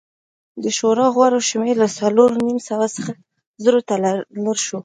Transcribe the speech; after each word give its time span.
د 0.63 0.65
شورا 0.77 1.07
غړو 1.15 1.39
شمېر 1.49 1.75
له 1.83 1.87
څلور 1.99 2.29
نیم 2.45 2.59
سوه 2.69 2.85
څخه 2.95 3.11
زرو 3.63 3.79
ته 3.87 3.93
لوړ 4.43 4.57
شو 4.65 4.77